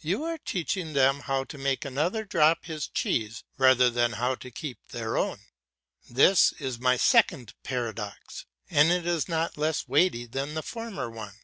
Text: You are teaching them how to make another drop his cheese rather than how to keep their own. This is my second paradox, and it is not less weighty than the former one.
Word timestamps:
You 0.00 0.24
are 0.24 0.38
teaching 0.38 0.94
them 0.94 1.20
how 1.20 1.44
to 1.44 1.58
make 1.58 1.84
another 1.84 2.24
drop 2.24 2.64
his 2.64 2.88
cheese 2.88 3.44
rather 3.58 3.90
than 3.90 4.12
how 4.12 4.34
to 4.36 4.50
keep 4.50 4.78
their 4.88 5.18
own. 5.18 5.40
This 6.08 6.52
is 6.52 6.78
my 6.78 6.96
second 6.96 7.52
paradox, 7.62 8.46
and 8.70 8.90
it 8.90 9.06
is 9.06 9.28
not 9.28 9.58
less 9.58 9.86
weighty 9.86 10.24
than 10.24 10.54
the 10.54 10.62
former 10.62 11.10
one. 11.10 11.34